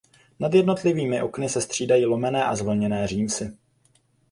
[0.39, 3.57] Nad jednotlivými okny se střídají lomené a zvlněné římsy.